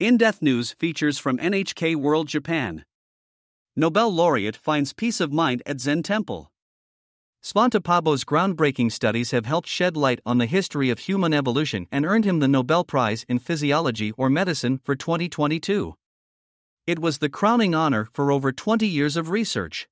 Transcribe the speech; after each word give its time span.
In 0.00 0.16
Depth 0.16 0.40
News 0.40 0.72
features 0.72 1.18
from 1.18 1.36
NHK 1.36 1.94
World 1.94 2.26
Japan. 2.26 2.86
Nobel 3.76 4.10
laureate 4.10 4.56
finds 4.56 4.94
peace 4.94 5.20
of 5.20 5.30
mind 5.30 5.62
at 5.66 5.78
Zen 5.78 6.02
temple. 6.02 6.50
Svante 7.44 7.80
Pääbo's 7.80 8.24
groundbreaking 8.24 8.90
studies 8.90 9.32
have 9.32 9.44
helped 9.44 9.68
shed 9.68 9.98
light 9.98 10.18
on 10.24 10.38
the 10.38 10.46
history 10.46 10.88
of 10.88 11.00
human 11.00 11.34
evolution 11.34 11.86
and 11.92 12.06
earned 12.06 12.24
him 12.24 12.38
the 12.38 12.48
Nobel 12.48 12.82
Prize 12.82 13.26
in 13.28 13.38
Physiology 13.38 14.12
or 14.12 14.30
Medicine 14.30 14.80
for 14.82 14.96
2022. 14.96 15.94
It 16.86 16.98
was 16.98 17.18
the 17.18 17.28
crowning 17.28 17.74
honor 17.74 18.08
for 18.14 18.32
over 18.32 18.52
20 18.52 18.86
years 18.86 19.18
of 19.18 19.28
research. 19.28 19.86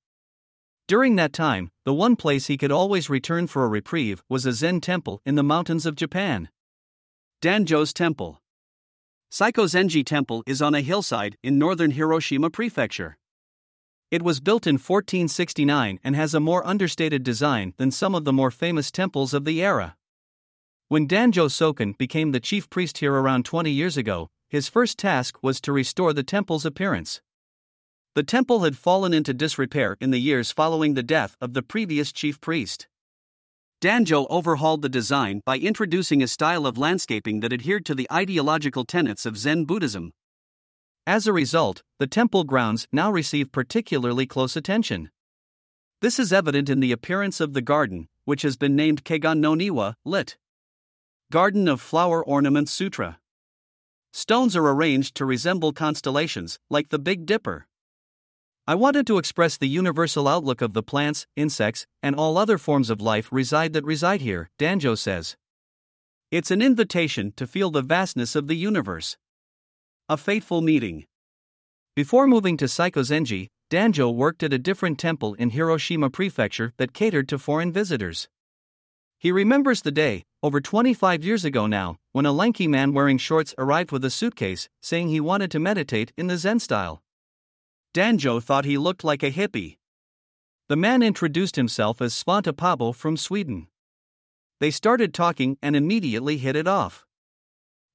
During 0.86 1.16
that 1.16 1.34
time, 1.34 1.70
the 1.84 1.92
one 1.92 2.16
place 2.16 2.46
he 2.46 2.56
could 2.56 2.72
always 2.72 3.10
return 3.10 3.46
for 3.46 3.62
a 3.62 3.68
reprieve 3.68 4.22
was 4.26 4.46
a 4.46 4.54
Zen 4.54 4.80
temple 4.80 5.20
in 5.26 5.34
the 5.34 5.42
mountains 5.42 5.84
of 5.84 5.96
Japan. 5.96 6.48
Danjo's 7.42 7.92
Temple. 7.92 8.40
Saikozenji 9.30 10.06
Temple 10.06 10.42
is 10.46 10.62
on 10.62 10.74
a 10.74 10.80
hillside 10.80 11.36
in 11.42 11.58
northern 11.58 11.90
Hiroshima 11.90 12.48
Prefecture. 12.48 13.18
It 14.10 14.22
was 14.22 14.40
built 14.40 14.66
in 14.66 14.76
1469 14.76 16.00
and 16.02 16.16
has 16.16 16.32
a 16.32 16.40
more 16.40 16.66
understated 16.66 17.24
design 17.24 17.74
than 17.76 17.90
some 17.90 18.14
of 18.14 18.24
the 18.24 18.32
more 18.32 18.50
famous 18.50 18.90
temples 18.90 19.34
of 19.34 19.44
the 19.44 19.62
era. 19.62 19.96
When 20.88 21.06
Danjo 21.06 21.50
Soken 21.50 21.96
became 21.98 22.32
the 22.32 22.40
chief 22.40 22.70
priest 22.70 22.98
here 22.98 23.12
around 23.12 23.44
20 23.44 23.70
years 23.70 23.98
ago, 23.98 24.30
his 24.48 24.70
first 24.70 24.98
task 24.98 25.36
was 25.42 25.60
to 25.60 25.72
restore 25.72 26.14
the 26.14 26.22
temple's 26.22 26.64
appearance. 26.64 27.20
The 28.14 28.22
temple 28.22 28.60
had 28.60 28.78
fallen 28.78 29.12
into 29.12 29.34
disrepair 29.34 29.98
in 30.00 30.10
the 30.10 30.18
years 30.18 30.52
following 30.52 30.94
the 30.94 31.02
death 31.02 31.36
of 31.38 31.52
the 31.52 31.62
previous 31.62 32.12
chief 32.12 32.40
priest. 32.40 32.88
Danjo 33.80 34.26
overhauled 34.28 34.82
the 34.82 34.88
design 34.88 35.40
by 35.46 35.56
introducing 35.56 36.20
a 36.20 36.26
style 36.26 36.66
of 36.66 36.76
landscaping 36.76 37.38
that 37.40 37.52
adhered 37.52 37.86
to 37.86 37.94
the 37.94 38.08
ideological 38.12 38.84
tenets 38.84 39.24
of 39.24 39.38
Zen 39.38 39.66
Buddhism. 39.66 40.12
As 41.06 41.28
a 41.28 41.32
result, 41.32 41.84
the 42.00 42.08
temple 42.08 42.42
grounds 42.42 42.88
now 42.90 43.12
receive 43.12 43.52
particularly 43.52 44.26
close 44.26 44.56
attention. 44.56 45.10
This 46.00 46.18
is 46.18 46.32
evident 46.32 46.68
in 46.68 46.80
the 46.80 46.90
appearance 46.90 47.40
of 47.40 47.52
the 47.52 47.62
garden, 47.62 48.08
which 48.24 48.42
has 48.42 48.56
been 48.56 48.74
named 48.74 49.04
Kegon 49.04 49.38
no 49.38 49.54
Niwa, 49.54 49.94
lit. 50.04 50.36
Garden 51.30 51.68
of 51.68 51.80
Flower 51.80 52.24
Ornaments 52.24 52.72
Sutra. 52.72 53.20
Stones 54.12 54.56
are 54.56 54.68
arranged 54.68 55.14
to 55.14 55.24
resemble 55.24 55.72
constellations, 55.72 56.58
like 56.68 56.88
the 56.88 56.98
Big 56.98 57.26
Dipper. 57.26 57.68
I 58.68 58.74
wanted 58.74 59.06
to 59.06 59.16
express 59.16 59.56
the 59.56 59.66
universal 59.66 60.28
outlook 60.28 60.60
of 60.60 60.74
the 60.74 60.82
plants, 60.82 61.26
insects, 61.36 61.86
and 62.02 62.14
all 62.14 62.36
other 62.36 62.58
forms 62.58 62.90
of 62.90 63.00
life 63.00 63.30
reside 63.32 63.72
that 63.72 63.82
reside 63.82 64.20
here, 64.20 64.50
Danjo 64.58 64.98
says. 64.98 65.38
It's 66.30 66.50
an 66.50 66.60
invitation 66.60 67.32
to 67.36 67.46
feel 67.46 67.70
the 67.70 67.80
vastness 67.80 68.36
of 68.36 68.46
the 68.46 68.56
universe. 68.56 69.16
A 70.10 70.18
fateful 70.18 70.60
meeting. 70.60 71.06
Before 71.96 72.26
moving 72.26 72.58
to 72.58 72.66
Saikozenji, 72.66 73.46
Danjo 73.70 74.14
worked 74.14 74.42
at 74.42 74.52
a 74.52 74.58
different 74.58 74.98
temple 74.98 75.32
in 75.38 75.48
Hiroshima 75.48 76.10
Prefecture 76.10 76.74
that 76.76 76.92
catered 76.92 77.26
to 77.30 77.38
foreign 77.38 77.72
visitors. 77.72 78.28
He 79.18 79.32
remembers 79.32 79.80
the 79.80 79.90
day, 79.90 80.24
over 80.42 80.60
25 80.60 81.24
years 81.24 81.46
ago 81.46 81.66
now, 81.66 81.96
when 82.12 82.26
a 82.26 82.32
lanky 82.32 82.68
man 82.68 82.92
wearing 82.92 83.16
shorts 83.16 83.54
arrived 83.56 83.92
with 83.92 84.04
a 84.04 84.10
suitcase, 84.10 84.68
saying 84.82 85.08
he 85.08 85.20
wanted 85.20 85.50
to 85.52 85.58
meditate 85.58 86.12
in 86.18 86.26
the 86.26 86.36
Zen 86.36 86.58
style. 86.58 87.00
Danjo 87.94 88.42
thought 88.42 88.64
he 88.64 88.78
looked 88.78 89.04
like 89.04 89.22
a 89.22 89.30
hippie. 89.30 89.78
The 90.68 90.76
man 90.76 91.02
introduced 91.02 91.56
himself 91.56 92.02
as 92.02 92.12
Svante 92.12 92.52
Pääbo 92.52 92.94
from 92.94 93.16
Sweden. 93.16 93.68
They 94.60 94.70
started 94.70 95.14
talking 95.14 95.56
and 95.62 95.74
immediately 95.74 96.36
hit 96.36 96.56
it 96.56 96.66
off. 96.66 97.06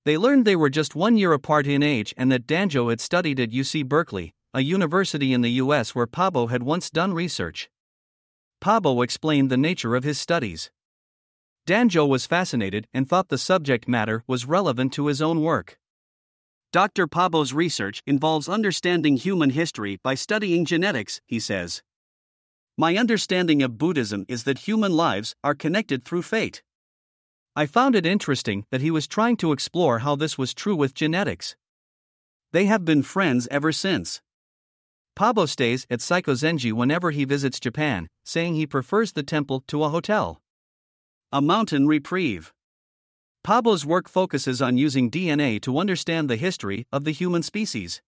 They 0.05 0.17
learned 0.17 0.45
they 0.45 0.55
were 0.55 0.69
just 0.69 0.95
one 0.95 1.17
year 1.17 1.33
apart 1.33 1.67
in 1.67 1.83
age 1.83 2.13
and 2.17 2.31
that 2.31 2.47
Danjo 2.47 2.89
had 2.89 2.99
studied 2.99 3.39
at 3.39 3.51
UC 3.51 3.87
Berkeley, 3.87 4.33
a 4.53 4.61
university 4.61 5.33
in 5.33 5.41
the 5.41 5.51
US 5.61 5.93
where 5.93 6.07
Pääbo 6.07 6.49
had 6.49 6.63
once 6.63 6.89
done 6.89 7.13
research. 7.13 7.69
Pääbo 8.61 9.03
explained 9.03 9.49
the 9.49 9.57
nature 9.57 9.95
of 9.95 10.03
his 10.03 10.19
studies. 10.19 10.71
Danjo 11.67 12.07
was 12.07 12.25
fascinated 12.25 12.87
and 12.93 13.07
thought 13.07 13.29
the 13.29 13.37
subject 13.37 13.87
matter 13.87 14.23
was 14.27 14.45
relevant 14.45 14.91
to 14.93 15.07
his 15.07 15.21
own 15.21 15.41
work. 15.41 15.77
Dr. 16.73 17.05
Pääbo's 17.05 17.53
research 17.53 18.01
involves 18.07 18.49
understanding 18.49 19.15
human 19.15 19.51
history 19.51 19.99
by 20.01 20.15
studying 20.15 20.65
genetics, 20.65 21.21
he 21.27 21.39
says. 21.39 21.83
My 22.75 22.97
understanding 22.97 23.61
of 23.61 23.77
Buddhism 23.77 24.25
is 24.27 24.45
that 24.45 24.67
human 24.67 24.91
lives 24.91 25.35
are 25.43 25.53
connected 25.53 26.03
through 26.03 26.23
fate. 26.23 26.63
I 27.55 27.67
found 27.67 27.95
it 27.95 28.07
interesting 28.07 28.65
that 28.71 28.81
he 28.81 28.89
was 28.89 29.07
trying 29.07 29.37
to 29.37 29.51
explore 29.51 29.99
how 29.99 30.15
this 30.15 30.35
was 30.35 30.55
true 30.55 30.75
with 30.75 30.95
genetics. 30.95 31.55
They 32.53 32.65
have 32.65 32.83
been 32.83 33.03
friends 33.03 33.47
ever 33.51 33.71
since. 33.71 34.23
Pääbo 35.15 35.47
stays 35.47 35.85
at 35.91 35.99
Saikozenji 35.99 36.73
whenever 36.73 37.11
he 37.11 37.23
visits 37.23 37.59
Japan, 37.59 38.07
saying 38.25 38.55
he 38.55 38.65
prefers 38.65 39.11
the 39.11 39.21
temple 39.21 39.63
to 39.67 39.83
a 39.83 39.89
hotel. 39.89 40.41
A 41.31 41.39
mountain 41.39 41.85
reprieve. 41.85 42.51
Pääbo's 43.43 43.85
work 43.85 44.07
focuses 44.07 44.61
on 44.61 44.77
using 44.77 45.11
DNA 45.11 45.59
to 45.61 45.77
understand 45.77 46.29
the 46.29 46.37
history 46.37 46.87
of 46.93 47.03
the 47.03 47.11
human 47.11 47.43
species. 47.43 48.01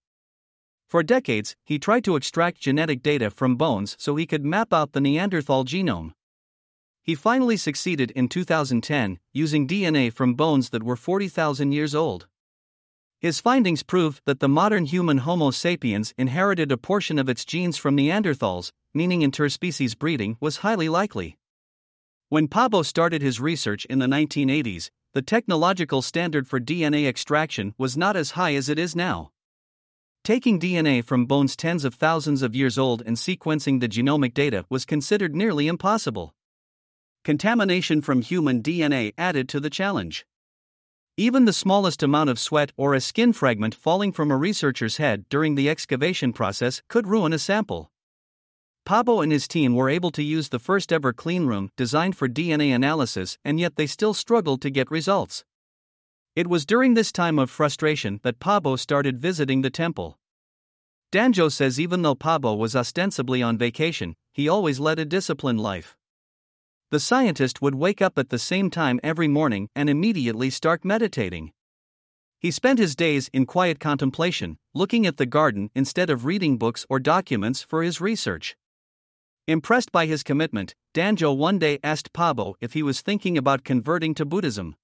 For 0.87 1.03
decades, 1.03 1.57
he 1.65 1.77
tried 1.77 2.05
to 2.05 2.15
extract 2.15 2.61
genetic 2.61 3.03
data 3.03 3.29
from 3.29 3.57
bones 3.57 3.97
so 3.99 4.15
he 4.15 4.25
could 4.25 4.45
map 4.45 4.71
out 4.71 4.93
the 4.93 5.01
Neanderthal 5.01 5.65
genome. 5.65 6.13
He 7.03 7.15
finally 7.15 7.57
succeeded 7.57 8.11
in 8.11 8.29
2010, 8.29 9.19
using 9.33 9.67
DNA 9.67 10.11
from 10.11 10.35
bones 10.35 10.69
that 10.69 10.83
were 10.83 10.95
40,000 10.95 11.73
years 11.73 11.93
old. 11.93 12.27
His 13.19 13.41
findings 13.41 13.83
proved 13.83 14.21
that 14.25 14.39
the 14.39 14.47
modern 14.47 14.85
human 14.85 15.17
Homo 15.17 15.51
sapiens 15.51 16.13
inherited 16.17 16.71
a 16.71 16.77
portion 16.77 17.19
of 17.19 17.27
its 17.27 17.43
genes 17.43 17.75
from 17.75 17.97
Neanderthals, 17.97 18.71
meaning 18.93 19.21
interspecies 19.21 19.97
breeding 19.97 20.37
was 20.39 20.57
highly 20.57 20.87
likely. 20.87 21.37
When 22.29 22.47
Pääbo 22.47 22.85
started 22.85 23.21
his 23.21 23.41
research 23.41 23.83
in 23.85 23.99
the 23.99 24.07
1980s, 24.07 24.89
the 25.15 25.21
technological 25.21 26.01
standard 26.01 26.45
for 26.45 26.59
DNA 26.59 27.07
extraction 27.07 27.73
was 27.77 27.95
not 27.95 28.17
as 28.17 28.31
high 28.31 28.53
as 28.53 28.67
it 28.67 28.77
is 28.77 28.97
now. 28.97 29.31
Taking 30.25 30.59
DNA 30.59 31.01
from 31.01 31.25
bones 31.25 31.55
tens 31.55 31.85
of 31.85 31.95
thousands 31.95 32.41
of 32.41 32.53
years 32.53 32.77
old 32.77 33.01
and 33.05 33.15
sequencing 33.15 33.79
the 33.79 33.87
genomic 33.87 34.33
data 34.33 34.65
was 34.69 34.83
considered 34.83 35.33
nearly 35.33 35.69
impossible 35.69 36.35
contamination 37.23 38.01
from 38.01 38.21
human 38.21 38.61
DNA 38.61 39.13
added 39.17 39.47
to 39.47 39.61
the 39.61 39.69
challenge. 39.69 40.25
Even 41.15 41.45
the 41.45 41.53
smallest 41.53 42.03
amount 42.03 42.29
of 42.29 42.37
sweat 42.37 42.73
or 42.75 42.93
a 42.93 42.99
skin 42.99 43.31
fragment 43.31 43.73
falling 43.73 44.11
from 44.11 44.31
a 44.31 44.35
researcher's 44.35 44.97
head 44.97 45.23
during 45.29 45.55
the 45.55 45.69
excavation 45.69 46.33
process 46.33 46.81
could 46.89 47.07
ruin 47.07 47.31
a 47.31 47.39
sample. 47.39 47.89
Pääbo 48.85 49.23
and 49.23 49.31
his 49.31 49.47
team 49.47 49.73
were 49.73 49.89
able 49.89 50.11
to 50.11 50.21
use 50.21 50.49
the 50.49 50.59
first 50.59 50.93
ever 50.93 51.11
cleanroom 51.11 51.69
designed 51.75 52.15
for 52.15 52.27
DNA 52.29 52.73
analysis, 52.73 53.39
and 53.43 53.59
yet 53.59 53.77
they 53.77 53.87
still 53.87 54.13
struggled 54.13 54.61
to 54.61 54.69
get 54.69 54.91
results. 54.91 55.43
It 56.35 56.47
was 56.47 56.67
during 56.67 56.93
this 56.93 57.11
time 57.11 57.39
of 57.39 57.49
frustration 57.49 58.19
that 58.21 58.39
Pääbo 58.39 58.77
started 58.77 59.19
visiting 59.19 59.63
the 59.63 59.71
temple. 59.71 60.19
Danjo 61.11 61.51
says 61.51 61.79
even 61.79 62.03
though 62.03 62.13
Pääbo 62.13 62.55
was 62.55 62.75
ostensibly 62.75 63.41
on 63.41 63.57
vacation, 63.57 64.15
he 64.33 64.47
always 64.47 64.79
led 64.79 64.99
a 64.99 65.05
disciplined 65.05 65.61
life. 65.61 65.95
The 66.91 66.99
scientist 66.99 67.63
would 67.63 67.73
wake 67.73 68.03
up 68.03 68.19
at 68.19 68.29
the 68.29 68.37
same 68.37 68.69
time 68.69 68.99
every 69.01 69.27
morning 69.27 69.67
and 69.75 69.89
immediately 69.89 70.51
start 70.51 70.85
meditating. 70.85 71.53
He 72.39 72.51
spent 72.51 72.77
his 72.77 72.95
days 72.95 73.31
in 73.33 73.47
quiet 73.47 73.79
contemplation, 73.79 74.59
looking 74.75 75.07
at 75.07 75.17
the 75.17 75.25
garden 75.25 75.71
instead 75.73 76.11
of 76.11 76.25
reading 76.25 76.57
books 76.59 76.85
or 76.87 76.99
documents 76.99 77.63
for 77.63 77.81
his 77.81 77.99
research. 77.99 78.55
Impressed 79.47 79.91
by 79.91 80.07
his 80.07 80.23
commitment, 80.23 80.73
Danjo 80.95 81.37
one 81.37 81.59
day 81.59 81.77
asked 81.83 82.11
Pääbo 82.13 82.55
if 82.61 82.73
he 82.73 82.81
was 82.81 83.01
thinking 83.01 83.37
about 83.37 83.63
converting 83.63 84.15
to 84.15 84.25
Buddhism. 84.25 84.75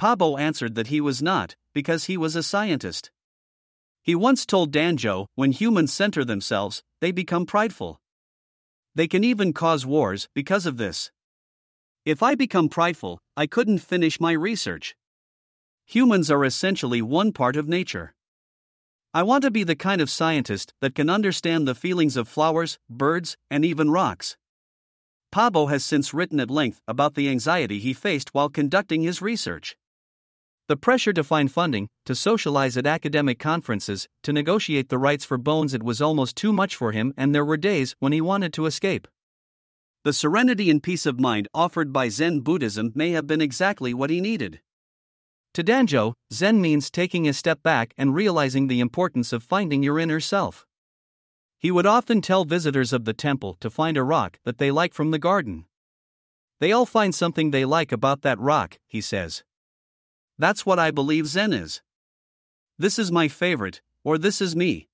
Pääbo 0.00 0.40
answered 0.40 0.74
that 0.76 0.86
he 0.86 0.98
was 0.98 1.20
not, 1.20 1.56
because 1.74 2.04
he 2.04 2.16
was 2.16 2.34
a 2.34 2.42
scientist. 2.42 3.10
He 4.02 4.14
once 4.14 4.46
told 4.46 4.72
Danjo 4.72 5.26
when 5.34 5.52
humans 5.52 5.92
center 5.92 6.24
themselves, 6.24 6.82
they 7.02 7.12
become 7.12 7.44
prideful. 7.44 8.00
They 8.94 9.06
can 9.06 9.22
even 9.24 9.52
cause 9.52 9.84
wars 9.84 10.26
because 10.34 10.64
of 10.64 10.78
this. 10.78 11.10
If 12.06 12.22
I 12.22 12.34
become 12.34 12.70
prideful, 12.70 13.18
I 13.36 13.46
couldn't 13.46 13.80
finish 13.80 14.18
my 14.18 14.32
research. 14.32 14.96
Humans 15.84 16.30
are 16.30 16.46
essentially 16.46 17.02
one 17.02 17.30
part 17.30 17.56
of 17.56 17.68
nature. 17.68 18.14
I 19.16 19.22
want 19.22 19.44
to 19.44 19.50
be 19.50 19.64
the 19.64 19.74
kind 19.74 20.02
of 20.02 20.10
scientist 20.10 20.74
that 20.82 20.94
can 20.94 21.08
understand 21.08 21.66
the 21.66 21.74
feelings 21.74 22.18
of 22.18 22.28
flowers, 22.28 22.78
birds, 22.86 23.38
and 23.50 23.64
even 23.64 23.90
rocks. 23.90 24.36
Pääbo 25.34 25.70
has 25.70 25.86
since 25.86 26.12
written 26.12 26.38
at 26.38 26.50
length 26.50 26.82
about 26.86 27.14
the 27.14 27.30
anxiety 27.30 27.78
he 27.78 27.94
faced 27.94 28.34
while 28.34 28.50
conducting 28.50 29.00
his 29.00 29.22
research. 29.22 29.74
The 30.68 30.76
pressure 30.76 31.14
to 31.14 31.24
find 31.24 31.50
funding, 31.50 31.88
to 32.04 32.14
socialize 32.14 32.76
at 32.76 32.86
academic 32.86 33.38
conferences, 33.38 34.06
to 34.22 34.34
negotiate 34.34 34.90
the 34.90 34.98
rights 34.98 35.24
for 35.24 35.38
bones, 35.38 35.72
it 35.72 35.82
was 35.82 36.02
almost 36.02 36.36
too 36.36 36.52
much 36.52 36.76
for 36.76 36.92
him, 36.92 37.14
and 37.16 37.34
there 37.34 37.42
were 37.42 37.56
days 37.56 37.96
when 37.98 38.12
he 38.12 38.20
wanted 38.20 38.52
to 38.52 38.66
escape. 38.66 39.08
The 40.04 40.12
serenity 40.12 40.68
and 40.68 40.82
peace 40.82 41.06
of 41.06 41.18
mind 41.18 41.48
offered 41.54 41.90
by 41.90 42.10
Zen 42.10 42.40
Buddhism 42.40 42.92
may 42.94 43.12
have 43.12 43.26
been 43.26 43.40
exactly 43.40 43.94
what 43.94 44.10
he 44.10 44.20
needed. 44.20 44.60
To 45.56 45.64
Danjo, 45.64 46.12
Zen 46.30 46.60
means 46.60 46.90
taking 46.90 47.26
a 47.26 47.32
step 47.32 47.62
back 47.62 47.94
and 47.96 48.14
realizing 48.14 48.66
the 48.66 48.80
importance 48.80 49.32
of 49.32 49.42
finding 49.42 49.82
your 49.82 49.98
inner 49.98 50.20
self. 50.20 50.66
He 51.58 51.70
would 51.70 51.86
often 51.86 52.20
tell 52.20 52.44
visitors 52.44 52.92
of 52.92 53.06
the 53.06 53.14
temple 53.14 53.56
to 53.60 53.70
find 53.70 53.96
a 53.96 54.02
rock 54.02 54.38
that 54.44 54.58
they 54.58 54.70
like 54.70 54.92
from 54.92 55.12
the 55.12 55.18
garden. 55.18 55.64
They 56.60 56.72
all 56.72 56.84
find 56.84 57.14
something 57.14 57.52
they 57.52 57.64
like 57.64 57.90
about 57.90 58.20
that 58.20 58.38
rock, 58.38 58.78
he 58.86 59.00
says. 59.00 59.44
That's 60.38 60.66
what 60.66 60.78
I 60.78 60.90
believe 60.90 61.26
Zen 61.26 61.54
is. 61.54 61.80
This 62.78 62.98
is 62.98 63.10
my 63.10 63.26
favorite, 63.26 63.80
or 64.04 64.18
this 64.18 64.42
is 64.42 64.54
me. 64.54 64.90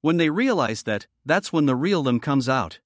When 0.00 0.16
they 0.16 0.28
realize 0.28 0.82
that, 0.82 1.06
that's 1.24 1.52
when 1.52 1.66
the 1.66 1.76
real 1.76 2.02
them 2.02 2.18
comes 2.18 2.48
out. 2.48 2.80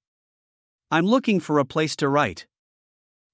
I'm 0.91 1.07
looking 1.07 1.39
for 1.39 1.57
a 1.57 1.65
place 1.65 1.95
to 1.95 2.07
write. 2.07 2.45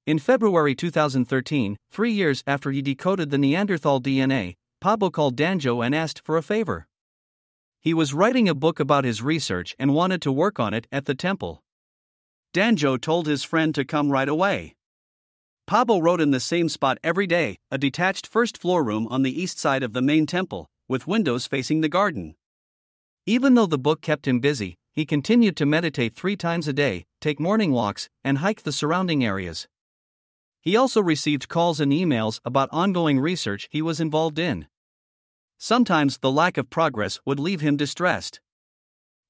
In 0.10 0.18
February 0.18 0.74
2013, 0.74 1.78
three 1.92 2.12
years 2.12 2.44
after 2.48 2.72
he 2.72 2.82
decoded 2.82 3.30
the 3.30 3.38
Neanderthal 3.38 4.02
DNA, 4.02 4.56
Pääbo 4.84 5.12
called 5.12 5.36
Danjo 5.36 5.86
and 5.86 5.94
asked 5.94 6.26
for 6.26 6.36
a 6.36 6.42
favor. 6.42 6.88
He 7.80 7.94
was 7.94 8.12
writing 8.12 8.50
a 8.50 8.56
book 8.56 8.80
about 8.80 9.04
his 9.04 9.22
research 9.22 9.76
and 9.78 9.94
wanted 9.94 10.20
to 10.24 10.32
work 10.32 10.60
on 10.60 10.74
it 10.74 10.88
at 10.92 11.06
the 11.06 11.14
temple. 11.14 11.62
Danjo 12.56 13.00
told 13.00 13.28
his 13.28 13.44
friend 13.44 13.76
to 13.76 13.86
come 13.86 14.10
right 14.10 14.28
away. 14.28 14.74
Pääbo 15.70 16.02
wrote 16.02 16.22
in 16.22 16.32
the 16.32 16.40
same 16.40 16.70
spot 16.70 16.98
every 17.04 17.28
day, 17.28 17.60
a 17.70 17.78
detached 17.78 18.26
first 18.26 18.58
floor 18.58 18.84
room 18.84 19.08
on 19.12 19.22
the 19.22 19.40
east 19.40 19.60
side 19.60 19.84
of 19.84 19.94
the 19.94 20.02
main 20.02 20.26
temple, 20.26 20.66
with 20.88 21.06
windows 21.06 21.46
facing 21.46 21.82
the 21.82 21.88
garden. 21.88 22.34
Even 23.28 23.54
though 23.54 23.68
the 23.68 23.78
book 23.78 24.02
kept 24.02 24.28
him 24.28 24.40
busy, 24.40 24.74
he 24.92 25.06
continued 25.06 25.56
to 25.58 25.68
meditate 25.68 26.16
three 26.16 26.36
times 26.36 26.68
a 26.68 26.74
day, 26.74 27.06
take 27.22 27.40
morning 27.40 27.72
walks, 27.72 28.10
and 28.24 28.40
hike 28.40 28.64
the 28.64 28.72
surrounding 28.72 29.24
areas. 29.24 29.68
He 30.62 30.76
also 30.76 31.02
received 31.02 31.48
calls 31.48 31.80
and 31.80 31.92
emails 31.92 32.40
about 32.44 32.70
ongoing 32.72 33.20
research 33.20 33.68
he 33.72 33.82
was 33.82 34.00
involved 34.00 34.38
in. 34.38 34.68
Sometimes 35.58 36.18
the 36.18 36.32
lack 36.32 36.58
of 36.58 36.70
progress 36.70 37.20
would 37.26 37.40
leave 37.40 37.62
him 37.62 37.78
distressed. 37.78 38.40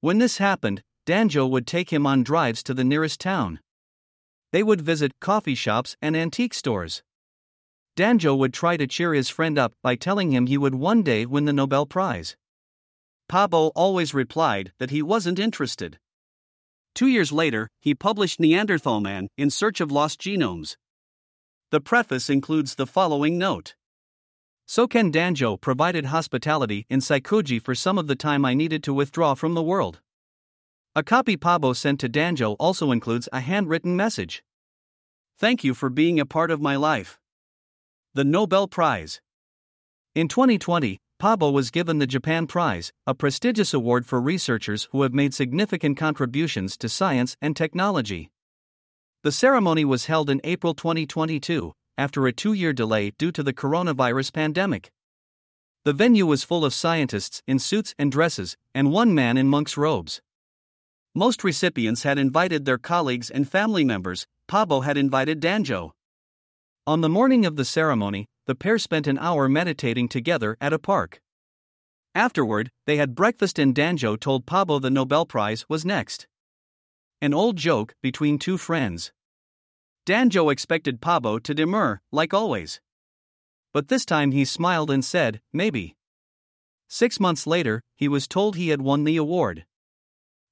When 0.02 0.18
this 0.18 0.38
happened, 0.38 0.84
Danjo 1.06 1.50
would 1.50 1.68
take 1.68 1.92
him 1.92 2.06
on 2.06 2.24
drives 2.24 2.64
to 2.64 2.74
the 2.74 2.84
nearest 2.84 3.20
town. 3.20 3.60
They 4.52 4.64
would 4.64 4.82
visit 4.82 5.20
coffee 5.20 5.56
shops 5.56 5.96
and 6.02 6.16
antique 6.16 6.54
stores. 6.54 7.04
Danjo 7.96 8.38
would 8.38 8.54
try 8.54 8.78
to 8.78 8.88
cheer 8.88 9.14
his 9.14 9.30
friend 9.30 9.58
up 9.58 9.74
by 9.84 9.96
telling 9.96 10.32
him 10.32 10.48
he 10.48 10.58
would 10.58 10.76
one 10.76 11.04
day 11.04 11.26
win 11.26 11.46
the 11.46 11.54
Nobel 11.54 11.86
Prize. 11.86 12.38
Pääbo 13.30 13.72
always 13.76 14.14
replied 14.14 14.72
that 14.80 14.90
he 14.90 15.02
wasn't 15.02 15.38
interested. 15.38 16.00
Two 16.96 17.08
years 17.08 17.32
later, 17.32 17.70
he 17.80 17.94
published 17.94 18.40
Neanderthal 18.40 19.02
Man 19.02 19.28
in 19.38 19.50
Search 19.50 19.80
of 19.82 19.92
Lost 19.92 20.20
Genomes. 20.20 20.76
The 21.72 21.80
preface 21.80 22.32
includes 22.32 22.74
the 22.74 22.88
following 22.88 23.38
note 23.38 23.76
Soken 24.68 25.12
Danjo 25.12 25.62
provided 25.62 26.06
hospitality 26.06 26.88
in 26.90 27.00
Saikuji 27.00 27.62
for 27.62 27.76
some 27.76 28.00
of 28.00 28.08
the 28.08 28.16
time 28.16 28.44
I 28.44 28.56
needed 28.56 28.82
to 28.86 28.94
withdraw 28.94 29.36
from 29.36 29.54
the 29.54 29.62
world. 29.62 30.00
A 30.96 31.04
copy 31.04 31.38
Pääbo 31.38 31.76
sent 31.76 32.00
to 32.00 32.10
Danjo 32.10 32.56
also 32.60 32.92
includes 32.92 33.30
a 33.32 33.42
handwritten 33.42 33.96
message. 33.96 34.44
Thank 35.38 35.64
you 35.64 35.76
for 35.76 35.92
being 35.92 36.20
a 36.20 36.26
part 36.26 36.50
of 36.50 36.60
my 36.60 36.76
life. 36.76 37.20
The 38.16 38.24
Nobel 38.24 38.68
Prize. 38.68 39.22
In 40.16 40.28
2020, 40.28 40.98
Pääbo 41.22 41.54
was 41.54 41.70
given 41.70 42.00
the 42.00 42.08
Japan 42.08 42.48
Prize, 42.48 42.92
a 43.06 43.14
prestigious 43.14 43.76
award 43.76 44.08
for 44.08 44.20
researchers 44.20 44.88
who 44.92 45.04
have 45.04 45.14
made 45.14 45.36
significant 45.36 45.98
contributions 45.98 46.76
to 46.78 46.90
science 46.90 47.38
and 47.44 47.56
technology. 47.56 48.32
The 49.22 49.34
ceremony 49.34 49.84
was 49.84 50.06
held 50.06 50.30
in 50.30 50.40
April 50.46 50.74
2022, 50.74 51.74
after 51.98 52.26
a 52.26 52.32
two 52.32 52.54
year 52.54 52.72
delay 52.72 53.12
due 53.18 53.34
to 53.34 53.44
the 53.44 53.52
coronavirus 53.52 54.32
pandemic. 54.32 54.92
The 55.84 55.92
venue 55.92 56.26
was 56.26 56.46
full 56.46 56.64
of 56.64 56.74
scientists 56.74 57.44
in 57.46 57.60
suits 57.60 57.94
and 58.00 58.14
dresses, 58.14 58.56
and 58.74 58.94
one 58.94 59.14
man 59.14 59.36
in 59.36 59.50
monk's 59.50 59.76
robes. 59.76 60.22
Most 61.14 61.44
recipients 61.44 62.04
had 62.04 62.18
invited 62.18 62.64
their 62.64 62.78
colleagues 62.78 63.30
and 63.30 63.50
family 63.50 63.84
members, 63.84 64.26
Pääbo 64.50 64.86
had 64.86 64.96
invited 64.96 65.42
Danjo. 65.42 65.92
On 66.88 67.02
the 67.02 67.10
morning 67.10 67.46
of 67.46 67.58
the 67.58 67.66
ceremony, 67.66 68.26
the 68.46 68.56
pair 68.56 68.80
spent 68.80 69.06
an 69.06 69.20
hour 69.20 69.50
meditating 69.50 70.08
together 70.08 70.56
at 70.62 70.72
a 70.72 70.80
park. 70.80 71.20
Afterward, 72.16 72.70
they 72.86 72.96
had 72.96 73.16
breakfast 73.16 73.60
and 73.60 73.76
Danjo 73.76 74.18
told 74.18 74.46
Pääbo 74.46 74.82
the 74.82 74.90
Nobel 74.90 75.26
Prize 75.26 75.66
was 75.68 75.84
next. 75.84 76.26
An 77.22 77.34
old 77.34 77.58
joke 77.58 77.96
between 78.02 78.40
two 78.40 78.58
friends. 78.58 79.12
Danjo 80.06 80.50
expected 80.50 81.02
Pääbo 81.02 81.44
to 81.44 81.54
demur, 81.54 82.00
like 82.14 82.34
always. 82.34 82.80
But 83.74 83.90
this 83.90 84.06
time 84.06 84.32
he 84.32 84.46
smiled 84.46 84.90
and 84.90 85.04
said, 85.04 85.42
maybe. 85.52 85.98
Six 86.88 87.20
months 87.20 87.46
later, 87.46 87.84
he 87.98 88.08
was 88.08 88.26
told 88.26 88.56
he 88.56 88.70
had 88.70 88.82
won 88.82 89.04
the 89.04 89.18
award. 89.18 89.66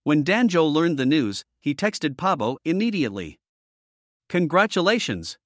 When 0.03 0.25
Danjo 0.25 0.69
learned 0.69 0.97
the 0.97 1.05
news, 1.05 1.45
he 1.61 1.73
texted 1.73 2.15
Pääbo 2.15 2.57
immediately. 2.65 3.39
Congratulations! 4.27 5.37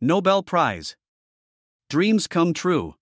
Nobel 0.00 0.42
Prize. 0.42 0.96
Dreams 1.88 2.26
come 2.26 2.52
true. 2.52 2.96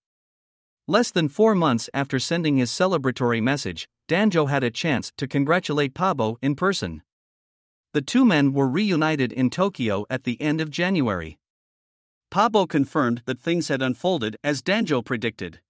Less 0.87 1.09
than 1.09 1.29
four 1.29 1.55
months 1.55 1.89
after 1.95 2.19
sending 2.19 2.57
his 2.57 2.69
celebratory 2.69 3.41
message, 3.41 3.87
Danjo 4.07 4.49
had 4.49 4.63
a 4.63 4.69
chance 4.69 5.11
to 5.17 5.27
congratulate 5.27 5.95
Pääbo 5.95 6.35
in 6.43 6.55
person. 6.55 7.01
The 7.93 8.01
two 8.01 8.25
men 8.25 8.53
were 8.53 8.67
reunited 8.67 9.31
in 9.31 9.51
Tokyo 9.51 10.07
at 10.09 10.23
the 10.23 10.41
end 10.41 10.59
of 10.59 10.71
January. 10.71 11.37
Pääbo 12.31 12.67
confirmed 12.67 13.21
that 13.25 13.39
things 13.39 13.67
had 13.67 13.83
unfolded 13.83 14.35
as 14.43 14.63
Danjo 14.63 15.05
predicted. 15.05 15.61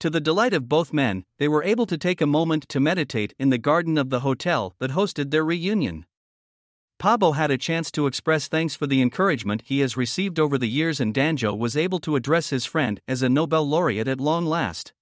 To 0.00 0.10
the 0.10 0.20
delight 0.20 0.52
of 0.52 0.68
both 0.68 0.92
men, 0.92 1.24
they 1.38 1.48
were 1.48 1.64
able 1.64 1.86
to 1.86 1.96
take 1.96 2.20
a 2.20 2.26
moment 2.26 2.68
to 2.68 2.78
meditate 2.78 3.34
in 3.38 3.48
the 3.48 3.56
garden 3.56 3.96
of 3.96 4.10
the 4.10 4.20
hotel 4.20 4.74
that 4.80 4.90
hosted 4.90 5.30
their 5.30 5.44
reunion. 5.44 6.04
Pääbo 7.00 7.34
had 7.34 7.50
a 7.50 7.56
chance 7.56 7.90
to 7.92 8.06
express 8.06 8.46
thanks 8.46 8.74
for 8.74 8.86
the 8.86 9.00
encouragement 9.00 9.62
he 9.64 9.80
has 9.80 9.96
received 9.96 10.38
over 10.38 10.58
the 10.58 10.68
years, 10.68 11.00
and 11.00 11.14
Danjo 11.14 11.56
was 11.56 11.74
able 11.74 12.00
to 12.00 12.16
address 12.16 12.50
his 12.50 12.66
friend 12.66 13.00
as 13.08 13.22
a 13.22 13.30
Nobel 13.30 13.66
laureate 13.66 14.08
at 14.08 14.20
long 14.20 14.44
last. 14.44 14.92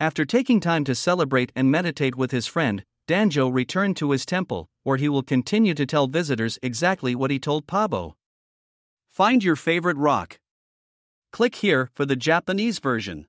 After 0.00 0.24
taking 0.24 0.58
time 0.58 0.82
to 0.82 0.96
celebrate 0.96 1.52
and 1.54 1.70
meditate 1.70 2.16
with 2.16 2.32
his 2.32 2.48
friend, 2.48 2.84
Danjo 3.06 3.52
returned 3.52 3.98
to 3.98 4.12
his 4.12 4.24
temple, 4.24 4.70
where 4.82 4.96
he 4.96 5.10
will 5.10 5.22
continue 5.22 5.74
to 5.74 5.84
tell 5.84 6.06
visitors 6.06 6.58
exactly 6.62 7.14
what 7.14 7.30
he 7.30 7.38
told 7.38 7.66
Pääbo. 7.66 8.14
Find 9.10 9.44
your 9.44 9.56
favorite 9.56 9.98
rock. 9.98 10.38
Click 11.32 11.56
here 11.56 11.90
for 11.94 12.06
the 12.06 12.16
Japanese 12.16 12.78
version. 12.78 13.26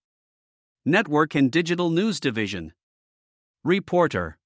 Network 0.85 1.37
and 1.37 1.49
Digital 1.49 1.91
News 1.91 2.19
Division. 2.19 2.73
Reporter 3.63 4.37